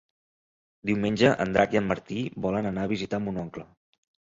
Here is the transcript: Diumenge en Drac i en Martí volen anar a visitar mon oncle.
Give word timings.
Diumenge 0.89 1.33
en 1.45 1.53
Drac 1.59 1.77
i 1.77 1.81
en 1.83 1.87
Martí 1.91 2.25
volen 2.47 2.73
anar 2.73 2.89
a 2.89 2.93
visitar 2.97 3.23
mon 3.29 3.41
oncle. 3.45 3.71